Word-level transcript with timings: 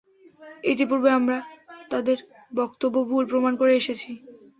ইতিপূর্বে 0.63 1.09
আমরা 1.19 1.37
তাদের 1.91 2.17
বক্তব্য 2.51 2.95
ভুল 3.09 3.23
প্রমাণ 3.31 3.53
করে 3.55 3.73
এসেছি। 3.75 4.09